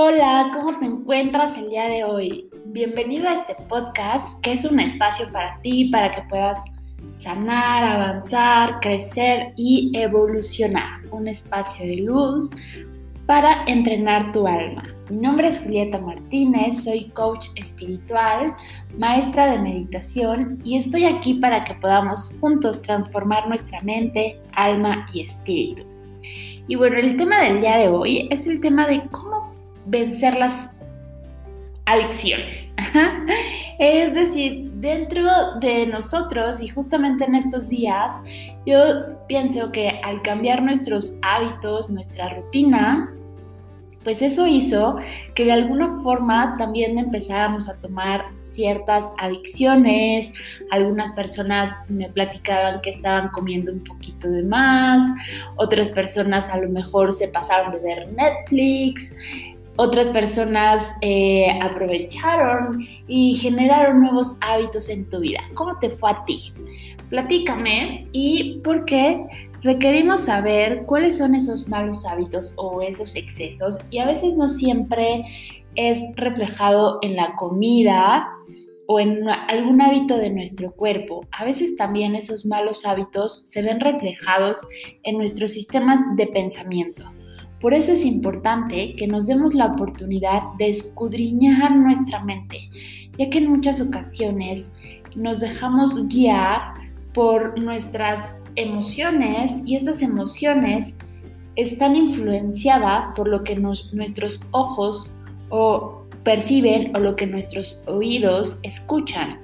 Hola, 0.00 0.52
¿cómo 0.54 0.78
te 0.78 0.86
encuentras 0.86 1.58
el 1.58 1.70
día 1.70 1.88
de 1.88 2.04
hoy? 2.04 2.48
Bienvenido 2.66 3.28
a 3.28 3.34
este 3.34 3.56
podcast 3.68 4.40
que 4.42 4.52
es 4.52 4.64
un 4.64 4.78
espacio 4.78 5.26
para 5.32 5.60
ti, 5.60 5.86
para 5.86 6.12
que 6.12 6.22
puedas 6.28 6.60
sanar, 7.16 7.82
avanzar, 7.82 8.78
crecer 8.78 9.52
y 9.56 9.90
evolucionar. 9.94 11.00
Un 11.10 11.26
espacio 11.26 11.84
de 11.84 11.96
luz 12.02 12.48
para 13.26 13.64
entrenar 13.64 14.30
tu 14.30 14.46
alma. 14.46 14.84
Mi 15.10 15.16
nombre 15.16 15.48
es 15.48 15.58
Julieta 15.58 15.98
Martínez, 15.98 16.84
soy 16.84 17.06
coach 17.08 17.48
espiritual, 17.56 18.54
maestra 18.96 19.50
de 19.50 19.58
meditación 19.58 20.60
y 20.62 20.78
estoy 20.78 21.06
aquí 21.06 21.34
para 21.34 21.64
que 21.64 21.74
podamos 21.74 22.32
juntos 22.40 22.82
transformar 22.82 23.48
nuestra 23.48 23.80
mente, 23.80 24.40
alma 24.52 25.08
y 25.12 25.22
espíritu. 25.22 25.82
Y 26.68 26.76
bueno, 26.76 26.98
el 26.98 27.16
tema 27.16 27.42
del 27.42 27.60
día 27.60 27.78
de 27.78 27.88
hoy 27.88 28.28
es 28.30 28.46
el 28.46 28.60
tema 28.60 28.86
de 28.86 29.02
cómo 29.10 29.57
vencer 29.88 30.36
las 30.36 30.70
adicciones. 31.86 32.66
es 33.78 34.14
decir, 34.14 34.70
dentro 34.74 35.24
de 35.60 35.86
nosotros 35.86 36.62
y 36.62 36.68
justamente 36.68 37.24
en 37.24 37.34
estos 37.34 37.68
días, 37.68 38.14
yo 38.66 39.26
pienso 39.26 39.72
que 39.72 40.00
al 40.04 40.22
cambiar 40.22 40.62
nuestros 40.62 41.16
hábitos, 41.22 41.88
nuestra 41.90 42.28
rutina, 42.34 43.10
pues 44.04 44.22
eso 44.22 44.46
hizo 44.46 44.96
que 45.34 45.44
de 45.44 45.52
alguna 45.52 46.00
forma 46.02 46.56
también 46.56 46.98
empezáramos 46.98 47.68
a 47.68 47.76
tomar 47.80 48.24
ciertas 48.40 49.04
adicciones. 49.18 50.32
Algunas 50.70 51.10
personas 51.10 51.70
me 51.88 52.08
platicaban 52.08 52.80
que 52.80 52.90
estaban 52.90 53.28
comiendo 53.28 53.72
un 53.72 53.82
poquito 53.84 54.30
de 54.30 54.42
más, 54.42 55.04
otras 55.56 55.88
personas 55.90 56.48
a 56.48 56.58
lo 56.58 56.68
mejor 56.68 57.12
se 57.12 57.28
pasaron 57.28 57.72
de 57.72 57.78
ver 57.80 58.12
Netflix, 58.12 59.12
otras 59.78 60.08
personas 60.08 60.92
eh, 61.02 61.56
aprovecharon 61.62 62.84
y 63.06 63.34
generaron 63.34 64.00
nuevos 64.00 64.36
hábitos 64.40 64.88
en 64.88 65.08
tu 65.08 65.20
vida. 65.20 65.40
¿Cómo 65.54 65.78
te 65.78 65.90
fue 65.90 66.10
a 66.10 66.24
ti? 66.24 66.52
Platícame 67.10 68.08
y 68.10 68.58
por 68.64 68.84
qué 68.84 69.24
requerimos 69.62 70.22
saber 70.22 70.82
cuáles 70.84 71.18
son 71.18 71.36
esos 71.36 71.68
malos 71.68 72.04
hábitos 72.06 72.54
o 72.56 72.82
esos 72.82 73.14
excesos 73.14 73.78
y 73.90 73.98
a 73.98 74.06
veces 74.06 74.34
no 74.34 74.48
siempre 74.48 75.24
es 75.76 76.02
reflejado 76.16 76.98
en 77.02 77.14
la 77.14 77.36
comida 77.36 78.28
o 78.88 78.98
en 78.98 79.28
algún 79.28 79.80
hábito 79.80 80.16
de 80.16 80.30
nuestro 80.30 80.72
cuerpo. 80.72 81.24
A 81.30 81.44
veces 81.44 81.76
también 81.76 82.16
esos 82.16 82.44
malos 82.46 82.84
hábitos 82.84 83.42
se 83.44 83.62
ven 83.62 83.78
reflejados 83.78 84.66
en 85.04 85.18
nuestros 85.18 85.52
sistemas 85.52 86.00
de 86.16 86.26
pensamiento. 86.26 87.04
Por 87.60 87.74
eso 87.74 87.92
es 87.92 88.04
importante 88.04 88.94
que 88.94 89.08
nos 89.08 89.26
demos 89.26 89.54
la 89.54 89.66
oportunidad 89.66 90.42
de 90.58 90.70
escudriñar 90.70 91.74
nuestra 91.74 92.22
mente, 92.24 92.70
ya 93.18 93.28
que 93.30 93.38
en 93.38 93.50
muchas 93.50 93.80
ocasiones 93.80 94.68
nos 95.16 95.40
dejamos 95.40 96.06
guiar 96.08 96.74
por 97.12 97.60
nuestras 97.60 98.34
emociones 98.54 99.52
y 99.64 99.76
esas 99.76 100.02
emociones 100.02 100.94
están 101.56 101.96
influenciadas 101.96 103.08
por 103.16 103.26
lo 103.26 103.42
que 103.42 103.56
nuestros 103.56 104.40
ojos 104.52 105.12
o 105.48 106.04
perciben 106.22 106.94
o 106.94 107.00
lo 107.00 107.16
que 107.16 107.26
nuestros 107.26 107.82
oídos 107.86 108.60
escuchan. 108.62 109.40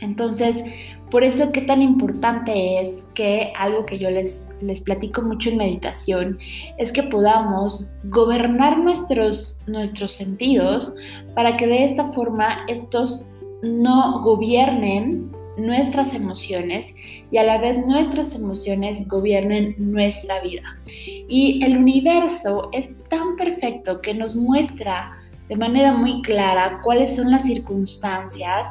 Entonces, 0.00 0.62
por 1.12 1.24
eso 1.24 1.52
qué 1.52 1.60
tan 1.60 1.82
importante 1.82 2.80
es 2.80 2.88
que 3.12 3.52
algo 3.58 3.84
que 3.84 3.98
yo 3.98 4.10
les, 4.10 4.46
les 4.62 4.80
platico 4.80 5.20
mucho 5.20 5.50
en 5.50 5.58
meditación 5.58 6.38
es 6.78 6.90
que 6.90 7.02
podamos 7.02 7.92
gobernar 8.04 8.78
nuestros, 8.78 9.60
nuestros 9.66 10.12
sentidos 10.12 10.96
para 11.34 11.58
que 11.58 11.66
de 11.66 11.84
esta 11.84 12.10
forma 12.12 12.64
estos 12.66 13.26
no 13.62 14.22
gobiernen 14.22 15.30
nuestras 15.58 16.14
emociones 16.14 16.94
y 17.30 17.36
a 17.36 17.42
la 17.42 17.58
vez 17.58 17.86
nuestras 17.86 18.34
emociones 18.34 19.06
gobiernen 19.06 19.74
nuestra 19.76 20.40
vida. 20.40 20.78
Y 21.28 21.62
el 21.62 21.76
universo 21.76 22.70
es 22.72 22.90
tan 23.08 23.36
perfecto 23.36 24.00
que 24.00 24.14
nos 24.14 24.34
muestra 24.34 25.18
de 25.50 25.56
manera 25.56 25.92
muy 25.92 26.22
clara 26.22 26.80
cuáles 26.82 27.14
son 27.14 27.30
las 27.30 27.44
circunstancias 27.44 28.66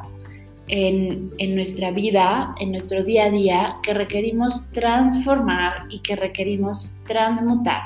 en, 0.68 1.54
nuestra 1.54 1.90
vida, 1.90 2.54
en 2.60 2.72
nuestro 2.72 3.02
día 3.04 3.24
a 3.24 3.30
día, 3.30 3.76
que 3.82 3.94
requerimos 3.94 4.70
transformar 4.72 5.86
y 5.90 6.00
que 6.00 6.16
requerimos 6.16 6.94
transmutar. 7.06 7.82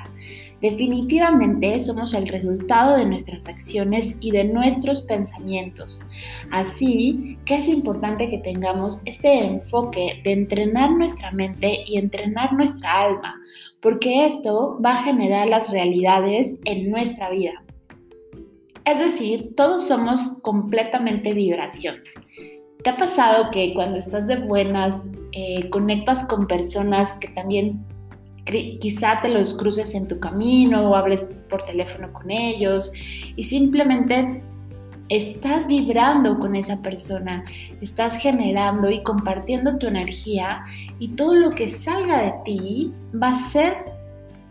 Definitivamente 0.60 1.78
somos 1.80 2.14
el 2.14 2.28
resultado 2.28 2.96
de 2.96 3.04
nuestras 3.04 3.46
acciones 3.46 4.16
y 4.20 4.30
de 4.30 4.44
nuestros 4.44 5.02
pensamientos. 5.02 6.02
Así 6.50 7.36
que 7.44 7.56
es 7.56 7.68
importante 7.68 8.30
que 8.30 8.38
tengamos 8.38 9.02
este 9.04 9.40
enfoque 9.40 10.20
de 10.24 10.32
entrenar 10.32 10.92
nuestra 10.92 11.30
mente 11.30 11.84
y 11.86 11.98
entrenar 11.98 12.54
nuestra 12.54 13.02
alma, 13.02 13.34
porque 13.80 14.26
esto 14.26 14.80
va 14.82 14.94
a 14.94 15.02
generar 15.02 15.46
las 15.46 15.70
realidades 15.70 16.54
en 16.64 16.90
nuestra 16.90 17.30
vida. 17.30 17.62
Es 18.86 18.98
decir, 18.98 19.54
todos 19.56 19.86
somos 19.86 20.40
completamente 20.42 21.34
vibración. 21.34 21.96
¿Te 22.86 22.90
ha 22.90 22.96
pasado 22.96 23.50
que 23.50 23.74
cuando 23.74 23.98
estás 23.98 24.28
de 24.28 24.36
buenas 24.36 24.96
eh, 25.32 25.68
conectas 25.70 26.22
con 26.26 26.46
personas 26.46 27.10
que 27.14 27.26
también 27.26 27.84
quizá 28.78 29.20
te 29.20 29.28
los 29.28 29.54
cruces 29.54 29.92
en 29.96 30.06
tu 30.06 30.20
camino 30.20 30.88
o 30.88 30.94
hables 30.94 31.28
por 31.50 31.64
teléfono 31.64 32.12
con 32.12 32.30
ellos 32.30 32.92
y 33.34 33.42
simplemente 33.42 34.40
estás 35.08 35.66
vibrando 35.66 36.38
con 36.38 36.54
esa 36.54 36.80
persona, 36.80 37.44
estás 37.80 38.18
generando 38.18 38.88
y 38.88 39.02
compartiendo 39.02 39.78
tu 39.78 39.88
energía 39.88 40.62
y 41.00 41.08
todo 41.16 41.34
lo 41.34 41.50
que 41.50 41.68
salga 41.68 42.22
de 42.22 42.34
ti 42.44 42.92
va 43.20 43.30
a 43.30 43.36
ser 43.50 43.74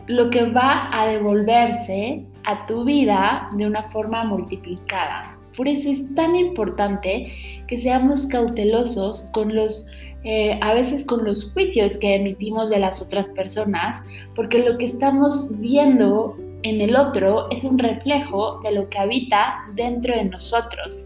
lo 0.08 0.28
que 0.28 0.50
va 0.50 0.90
a 0.92 1.06
devolverse 1.06 2.26
a 2.44 2.66
tu 2.66 2.84
vida 2.84 3.48
de 3.54 3.66
una 3.66 3.84
forma 3.84 4.24
multiplicada. 4.24 5.35
Por 5.56 5.68
eso 5.68 5.90
es 5.90 6.14
tan 6.14 6.36
importante 6.36 7.32
que 7.66 7.78
seamos 7.78 8.26
cautelosos 8.26 9.28
con 9.32 9.54
los, 9.54 9.86
eh, 10.24 10.58
a 10.60 10.74
veces 10.74 11.04
con 11.04 11.24
los 11.24 11.50
juicios 11.52 11.96
que 11.96 12.14
emitimos 12.14 12.70
de 12.70 12.78
las 12.78 13.00
otras 13.00 13.28
personas, 13.28 14.02
porque 14.34 14.58
lo 14.58 14.78
que 14.78 14.84
estamos 14.84 15.48
viendo 15.58 16.36
en 16.62 16.80
el 16.80 16.96
otro 16.96 17.48
es 17.50 17.64
un 17.64 17.78
reflejo 17.78 18.60
de 18.62 18.72
lo 18.72 18.88
que 18.88 18.98
habita 18.98 19.64
dentro 19.74 20.14
de 20.14 20.24
nosotros. 20.24 21.04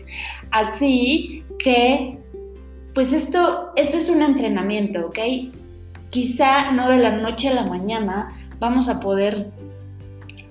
Así 0.50 1.44
que, 1.58 2.18
pues 2.94 3.12
esto, 3.12 3.70
esto 3.76 3.98
es 3.98 4.08
un 4.08 4.22
entrenamiento, 4.22 5.06
¿ok? 5.06 5.18
Quizá 6.10 6.72
no 6.72 6.88
de 6.88 6.98
la 6.98 7.16
noche 7.16 7.48
a 7.48 7.54
la 7.54 7.66
mañana 7.66 8.34
vamos 8.58 8.88
a 8.88 9.00
poder 9.00 9.50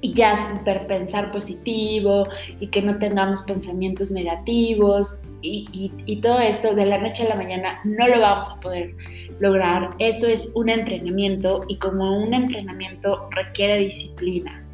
y 0.02 0.14
ya 0.14 0.38
super 0.38 0.88
pensar 0.88 1.32
positivo 1.32 2.28
y 2.60 2.68
que 2.68 2.82
no 2.82 2.98
tengamos 2.98 3.42
pensamientos 3.44 4.12
negativos 4.12 5.22
y, 5.42 5.92
y, 6.06 6.16
todo 6.18 6.40
esto 6.40 6.76
de 6.76 6.86
la 6.86 6.98
noche 6.98 7.24
a 7.24 7.30
la 7.30 7.36
mañana 7.36 7.80
no 7.86 8.08
lo 8.08 8.20
vamos 8.20 8.50
a 8.50 8.60
poder 8.60 8.94
lograr. 9.40 9.92
Esto 10.00 10.28
es 10.28 10.52
un 10.54 10.68
entrenamiento 10.68 11.64
y 11.70 11.78
como 11.78 12.22
un 12.22 12.34
entrenamiento 12.34 13.30
requiere 13.32 13.78
disciplina. 13.78 14.66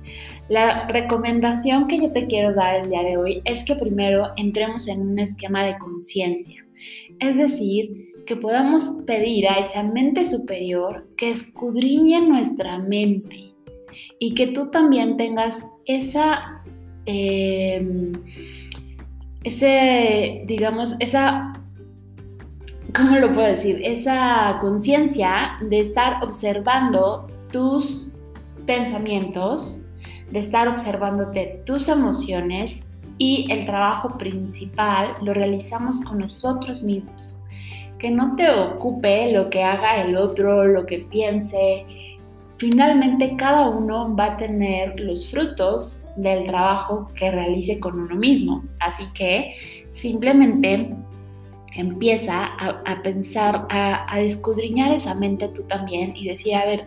La 0.50 0.88
recomendación 0.88 1.88
que 1.88 2.00
yo 2.00 2.12
te 2.12 2.28
quiero 2.28 2.54
dar 2.54 2.76
el 2.76 2.90
día 2.90 3.04
de 3.04 3.18
hoy 3.18 3.42
es 3.46 3.64
que 3.64 3.76
primero 3.76 4.32
entremos 4.38 4.88
en 4.88 5.02
un 5.02 5.20
esquema 5.20 5.64
de 5.64 5.78
conciencia. 5.78 6.66
Es 7.20 7.38
decir, 7.38 8.14
que 8.26 8.36
podamos 8.36 9.04
pedir 9.06 9.48
a 9.48 9.60
esa 9.60 9.84
mente 9.84 10.26
superior 10.26 11.08
que 11.16 11.30
escudriñe 11.30 12.22
nuestra 12.22 12.78
mente 12.80 13.55
y 14.20 14.34
que 14.34 14.48
tú 14.48 14.70
también 14.72 15.18
tengas 15.18 15.66
esa, 15.86 16.62
em, 17.06 18.14
ese, 19.44 20.44
digamos, 20.46 20.96
esa, 21.00 21.54
¿cómo 22.96 23.18
lo 23.18 23.34
puedo 23.34 23.48
decir? 23.48 23.80
Esa 23.84 24.58
conciencia 24.62 25.58
de 25.62 25.80
estar 25.80 26.24
observando 26.24 27.28
tus 27.52 28.08
pensamientos, 28.66 29.82
de 30.32 30.40
estar 30.40 30.68
observándote 30.68 31.62
tus 31.66 31.88
emociones 31.88 32.84
y 33.18 33.48
el 33.50 33.66
trabajo 33.66 34.18
principal 34.18 35.14
lo 35.22 35.34
realizamos 35.34 36.02
con 36.02 36.20
nosotros 36.20 36.84
mismos. 36.84 37.40
Que 37.98 38.12
no 38.12 38.36
te 38.36 38.50
ocupe 38.50 39.32
lo 39.32 39.50
que 39.50 39.64
haga 39.64 40.02
el 40.02 40.18
otro, 40.18 40.66
lo 40.66 40.86
que 40.86 41.00
piense, 41.00 41.86
finalmente 42.58 43.36
cada 43.38 43.70
uno 43.70 44.16
va 44.16 44.34
a 44.34 44.38
tener 44.38 45.00
los 45.00 45.30
frutos 45.30 46.06
del 46.16 46.46
trabajo 46.46 47.08
que 47.16 47.32
realice 47.32 47.80
con 47.80 48.00
uno 48.00 48.16
mismo. 48.16 48.64
Así 48.80 49.06
que 49.14 49.56
simplemente 49.92 50.90
empieza 51.76 52.46
a, 52.46 53.02
pensar, 53.04 53.68
a, 53.70 54.12
a, 54.14 54.22
escudriñar 54.22 54.92
esa 54.92 55.14
mente 55.14 55.50
tú 55.50 55.64
también 55.64 56.14
y 56.16 56.30
decir, 56.30 56.56
a 56.56 56.66
ver, 56.66 56.86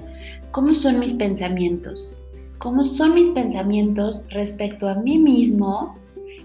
¿cómo 0.50 0.72
son 0.72 0.98
mis 0.98 1.12
pensamientos? 1.12 2.18
cómo 2.58 2.82
son 2.84 3.14
mis 3.14 3.28
pensamientos 3.28 4.22
respecto 4.30 4.88
a 4.88 4.94
mí 4.94 5.18
mismo 5.18 5.96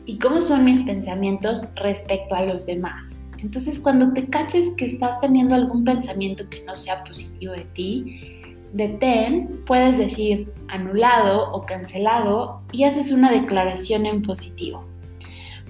y 0.06 0.20
cómo 0.20 0.42
son 0.42 0.66
mis 0.66 0.80
pensamientos 0.82 1.64
respecto 1.76 2.36
a 2.36 2.46
los 2.46 2.66
demás. 2.66 3.06
Entonces, 3.40 3.80
cuando 3.80 4.14
te 4.14 4.28
caches 4.30 4.74
que 4.78 4.86
estás 4.86 5.20
teniendo 5.20 5.56
algún 5.56 5.84
pensamiento 5.84 6.48
que 6.50 6.64
no 6.64 6.76
sea 6.78 7.04
positivo 7.04 7.54
de 7.54 7.66
ti, 7.74 8.42
detén, 8.74 9.62
puedes 9.66 9.98
decir 9.98 10.52
anulado 10.68 11.52
o 11.52 11.66
cancelado 11.66 12.62
y 12.72 12.84
haces 12.84 13.12
una 13.12 13.32
declaración 13.32 14.06
en 14.06 14.22
positivo. 14.22 14.84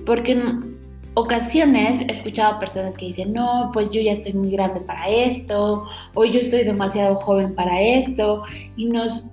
Porque 0.05 0.31
en 0.31 0.77
ocasiones 1.13 2.01
he 2.01 2.11
escuchado 2.11 2.59
personas 2.59 2.95
que 2.95 3.05
dicen, 3.07 3.33
no, 3.33 3.69
pues 3.73 3.91
yo 3.91 4.01
ya 4.01 4.13
estoy 4.13 4.33
muy 4.33 4.51
grande 4.51 4.81
para 4.81 5.07
esto, 5.07 5.85
o 6.15 6.25
yo 6.25 6.39
estoy 6.39 6.63
demasiado 6.63 7.15
joven 7.17 7.53
para 7.53 7.81
esto, 7.81 8.41
y 8.75 8.85
nos 8.85 9.31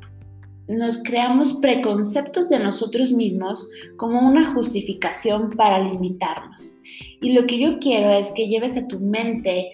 nos 0.71 1.03
creamos 1.03 1.55
preconceptos 1.55 2.49
de 2.49 2.61
nosotros 2.61 3.11
mismos 3.11 3.69
como 3.97 4.21
una 4.21 4.55
justificación 4.55 5.51
para 5.51 5.81
limitarnos. 5.81 6.79
Y 7.21 7.33
lo 7.33 7.45
que 7.47 7.59
yo 7.59 7.81
quiero 7.81 8.11
es 8.13 8.31
que 8.33 8.47
lleves 8.47 8.77
a 8.77 8.87
tu 8.87 9.01
mente 9.01 9.73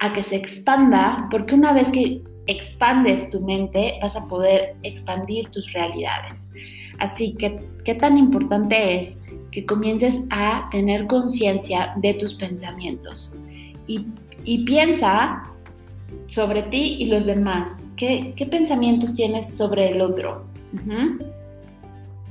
a 0.00 0.12
que 0.12 0.24
se 0.24 0.34
expanda, 0.34 1.28
porque 1.30 1.54
una 1.54 1.72
vez 1.72 1.92
que 1.92 2.24
expandes 2.46 3.28
tu 3.28 3.40
mente 3.40 3.98
vas 4.02 4.16
a 4.16 4.26
poder 4.26 4.76
expandir 4.82 5.48
tus 5.50 5.72
realidades. 5.72 6.48
Así 6.98 7.34
que, 7.34 7.60
¿qué 7.84 7.94
tan 7.94 8.18
importante 8.18 9.00
es 9.00 9.16
que 9.50 9.64
comiences 9.66 10.22
a 10.30 10.68
tener 10.70 11.06
conciencia 11.06 11.94
de 11.96 12.14
tus 12.14 12.34
pensamientos? 12.34 13.34
Y, 13.86 14.06
piensa 14.64 15.44
sobre 16.26 16.62
ti 16.64 16.96
y 16.98 17.06
los 17.06 17.26
demás. 17.26 17.70
¿Qué, 17.96 18.34
pensamientos 18.50 19.14
tienes 19.14 19.56
sobre 19.56 19.90
el 19.90 20.00
otro? 20.00 20.44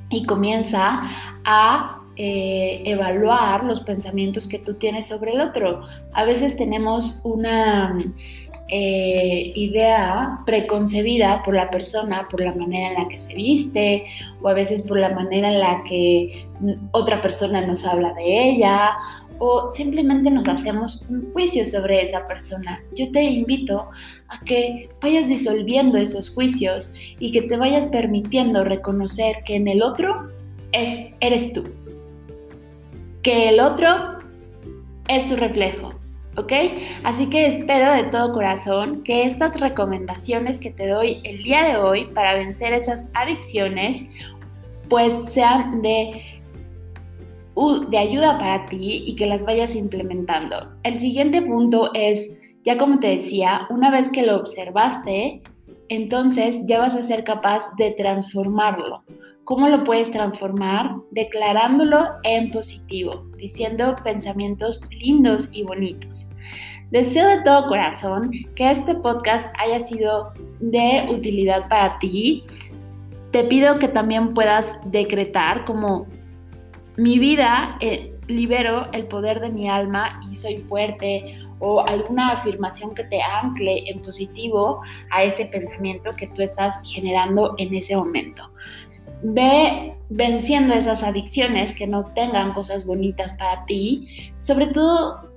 Y 0.10 0.26
comienza 0.26 1.02
a 1.46 2.02
eh, 2.18 2.84
evaluar 2.86 3.64
los 3.64 3.80
pensamientos 3.80 4.48
que 4.48 4.60
tú 4.60 4.74
tienes 4.74 5.08
sobre 5.08 5.32
el 5.34 5.42
otro. 5.42 5.82
A 6.12 6.26
veces 6.26 6.58
tenemos 6.58 7.22
una 7.24 7.96
eh, 8.74 9.52
idea 9.54 10.38
preconcebida 10.46 11.44
por 11.44 11.54
la 11.54 11.70
persona, 11.70 12.28
por 12.30 12.40
la 12.40 12.54
manera 12.56 12.88
en 12.88 13.04
la 13.04 13.10
que 13.10 13.20
se 13.20 13.34
viste, 13.36 14.06
o 14.42 14.48
a 14.48 14.54
veces 14.54 14.84
por 14.84 14.98
la 14.98 15.10
manera 15.10 15.50
en 15.50 15.60
la 15.60 15.84
que 15.84 16.48
otra 16.92 17.22
persona 17.22 17.60
nos 17.66 17.86
habla 17.86 18.14
de 18.14 18.50
ella, 18.50 18.92
o 19.40 19.68
simplemente 19.68 20.32
nos 20.32 20.48
hacemos 20.48 21.04
un 21.10 21.34
juicio 21.34 21.66
sobre 21.66 22.02
esa 22.02 22.26
persona. 22.28 22.82
Yo 22.96 23.12
te 23.12 23.24
invito 23.24 23.90
a 24.30 24.40
que 24.46 24.90
vayas 25.02 25.28
disolviendo 25.28 25.98
esos 25.98 26.30
juicios 26.30 26.94
y 27.20 27.32
que 27.32 27.42
te 27.42 27.58
vayas 27.58 27.88
permitiendo 27.88 28.64
reconocer 28.64 29.44
que 29.44 29.58
en 29.58 29.68
el 29.68 29.84
otro 29.84 30.30
es, 30.72 31.12
eres 31.20 31.52
tú, 31.52 31.66
que 33.22 33.50
el 33.50 33.60
otro 33.60 34.20
es 35.10 35.28
tu 35.28 35.36
reflejo. 35.36 35.91
¿Ok? 36.38 36.54
Así 37.04 37.28
que 37.30 37.48
espero 37.48 37.92
de 37.92 38.04
todo 38.06 38.34
corazón 38.34 39.04
que 39.04 39.26
estas 39.26 39.60
recomendaciones 39.60 40.60
que 40.60 40.72
te 40.72 40.88
doy 40.88 41.20
el 41.24 41.44
día 41.44 41.64
de 41.64 41.78
hoy 41.78 42.06
para 42.14 42.36
vencer 42.36 42.74
esas 42.74 43.10
adicciones 43.14 44.04
pues 44.88 45.14
sean 45.32 45.82
de 45.82 46.22
de 47.90 47.98
ayuda 47.98 48.38
para 48.38 48.66
ti 48.66 49.04
y 49.06 49.16
que 49.16 49.26
las 49.26 49.46
vayas 49.46 49.76
implementando. 49.76 50.72
El 50.84 51.00
siguiente 51.00 51.42
punto 51.42 51.92
es, 51.94 52.30
ya 52.64 52.78
como 52.78 53.00
te 53.00 53.08
decía, 53.08 53.68
una 53.70 53.92
vez 53.92 54.10
que 54.10 54.26
lo 54.26 54.38
observaste, 54.38 55.42
entonces 55.90 56.62
ya 56.66 56.80
vas 56.80 56.96
a 56.96 57.04
ser 57.04 57.24
capaz 57.24 57.64
de 57.78 57.92
transformarlo. 57.92 59.04
¿Cómo 59.44 59.68
lo 59.70 59.84
puedes 59.84 60.12
transformar? 60.12 60.98
Declarándolo 61.10 62.10
en 62.24 62.52
positivo, 62.52 63.26
diciendo 63.38 63.96
pensamientos 64.04 64.82
lindos 64.92 65.50
y 65.52 65.64
bonitos. 65.64 66.32
Deseo 66.92 67.28
de 67.28 67.42
todo 67.42 67.68
corazón 67.68 68.32
que 68.56 68.70
este 68.70 68.94
podcast 68.94 69.48
haya 69.58 69.80
sido 69.80 70.32
de 70.60 71.08
utilidad 71.10 71.68
para 71.70 71.98
ti. 71.98 72.44
Te 73.32 73.44
pido 73.46 73.80
que 73.80 73.88
también 73.88 74.36
puedas 74.36 74.78
decretar 74.86 75.66
como 75.66 76.06
mi 76.98 77.18
vida 77.18 77.78
eh, 77.80 78.14
libero 78.28 78.92
el 78.92 79.08
poder 79.08 79.40
de 79.40 79.50
mi 79.50 79.68
alma 79.68 80.22
y 80.30 80.36
soy 80.36 80.58
fuerte 80.70 81.36
o 81.60 81.82
alguna 81.82 82.34
afirmación 82.34 82.94
que 82.94 83.06
te 83.06 83.22
ancle 83.22 83.90
en 83.90 84.02
positivo 84.02 84.82
a 85.10 85.24
ese 85.24 85.46
pensamiento 85.46 86.16
que 86.16 86.28
tú 86.28 86.42
estás 86.42 86.80
generando 86.84 87.56
en 87.58 87.74
ese 87.74 87.96
momento. 87.96 88.52
Ve 89.24 89.94
venciendo 90.10 90.74
esas 90.74 91.04
adicciones 91.04 91.74
que 91.74 91.88
no 91.88 92.04
tengan 92.04 92.54
cosas 92.54 92.86
bonitas 92.86 93.34
para 93.34 93.66
ti, 93.66 94.32
sobre 94.42 94.68
todo 94.68 95.32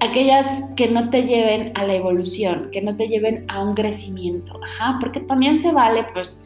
aquellas 0.00 0.46
que 0.76 0.88
no 0.88 1.10
te 1.10 1.24
lleven 1.24 1.72
a 1.74 1.84
la 1.84 1.94
evolución, 1.94 2.70
que 2.72 2.80
no 2.80 2.96
te 2.96 3.08
lleven 3.08 3.44
a 3.48 3.62
un 3.62 3.74
crecimiento, 3.74 4.58
porque 5.00 5.20
también 5.20 5.60
se 5.60 5.72
vale 5.72 6.06
pues 6.12 6.42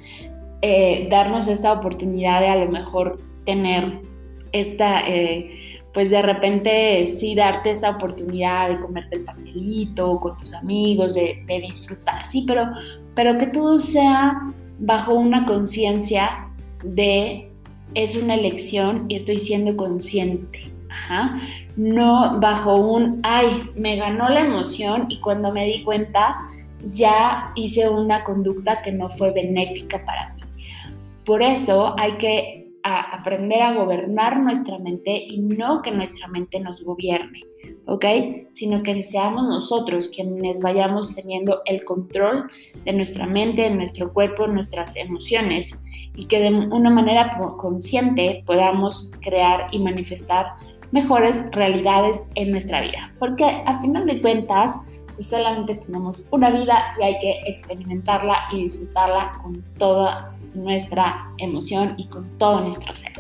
eh, 0.63 1.09
darnos 1.11 1.49
esta 1.49 1.73
oportunidad 1.73 2.41
de 2.41 2.49
a 2.49 2.57
lo 2.57 2.71
mejor 2.71 3.21
tener 3.45 4.01
esta, 4.53 5.07
eh, 5.07 5.81
pues 5.93 6.11
de 6.11 6.23
repente 6.23 7.07
sí 7.07 7.35
darte 7.35 7.71
esta 7.71 7.91
oportunidad 7.91 8.71
de 8.71 8.81
comerte 8.81 9.17
el 9.17 9.25
pastelito 9.25 10.19
con 10.21 10.37
tus 10.37 10.55
amigos, 10.55 11.15
de, 11.15 11.45
disfrutar, 11.47 12.25
sí, 12.27 12.45
pero, 12.47 12.71
pero 13.15 13.37
que 13.39 13.47
todo 13.47 13.81
sea 13.81 14.53
bajo 14.79 15.15
una 15.15 15.47
conciencia 15.47 16.49
de 16.83 17.49
es 17.95 18.17
una 18.17 18.35
elección 18.35 19.07
y 19.09 19.17
estoy 19.17 19.39
siendo 19.39 19.77
consciente. 19.77 20.71
No 21.77 22.39
bajo 22.41 22.77
un, 22.77 23.21
ay, 23.23 23.63
me 23.75 23.97
ganó 23.97 24.29
la 24.29 24.41
emoción 24.41 25.07
y 25.09 25.21
cuando 25.21 25.53
me 25.53 25.67
di 25.67 25.83
cuenta 25.85 26.37
ya 26.91 27.53
hice 27.55 27.89
una 27.89 28.25
conducta 28.25 28.83
que 28.83 28.93
no 28.93 29.09
fue 29.11 29.33
benéfica 29.33 30.05
para 30.05 30.35
mí. 30.35 30.43
Por 31.25 31.43
eso 31.43 31.95
hay 31.99 32.13
que 32.13 32.62
a 32.83 33.17
aprender 33.17 33.63
a 33.63 33.75
gobernar 33.75 34.41
nuestra 34.41 34.79
mente 34.79 35.25
y 35.29 35.41
no 35.41 35.83
que 35.83 35.91
nuestra 35.91 36.27
mente 36.29 36.61
nos 36.61 36.83
gobierne, 36.83 37.41
¿ok? 37.87 38.05
Sino 38.53 38.83
que 38.83 39.03
seamos 39.03 39.45
nosotros 39.45 40.09
quienes 40.09 40.61
vayamos 40.61 41.15
teniendo 41.15 41.63
el 41.67 41.85
control 41.85 42.51
de 42.85 42.93
nuestra 42.93 43.27
mente, 43.27 43.63
de 43.63 43.71
nuestro 43.71 44.13
cuerpo, 44.13 44.47
nuestras 44.47 44.97
emociones 44.97 45.79
y 46.15 46.27
que 46.27 46.41
de 46.41 46.51
una 46.51 46.91
manera 46.91 47.39
consciente 47.59 48.43
podamos 48.47 49.13
crear 49.21 49.69
y 49.71 49.79
manifestar 49.79 50.47
mejores 50.91 51.41
realidades 51.53 52.21
en 52.35 52.53
nuestra 52.53 52.81
vida. 52.81 53.13
Porque 53.19 53.45
a 53.45 53.81
final 53.81 54.07
de 54.07 54.21
cuentas, 54.21 54.77
pues 55.15 55.29
solamente 55.29 55.77
tenemos 55.77 56.27
una 56.31 56.51
vida 56.51 56.95
y 56.99 57.03
hay 57.05 57.19
que 57.21 57.41
experimentarla 57.47 58.37
y 58.53 58.65
disfrutarla 58.65 59.41
con 59.43 59.63
toda 59.79 60.35
nuestra 60.55 61.33
emoción 61.39 61.95
y 61.97 62.09
con 62.09 62.39
todo 62.39 62.61
nuestro 62.61 62.95
ser. 62.95 63.13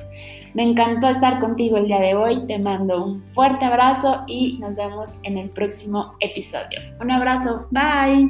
Me 0.54 0.62
encantó 0.64 1.08
estar 1.08 1.40
contigo 1.40 1.78
el 1.78 1.86
día 1.86 2.00
de 2.00 2.14
hoy, 2.14 2.46
te 2.46 2.58
mando 2.58 3.04
un 3.04 3.22
fuerte 3.34 3.64
abrazo 3.64 4.24
y 4.26 4.58
nos 4.58 4.74
vemos 4.74 5.18
en 5.22 5.38
el 5.38 5.48
próximo 5.48 6.14
episodio. 6.20 6.80
Un 7.00 7.10
abrazo, 7.10 7.66
bye. 7.70 8.28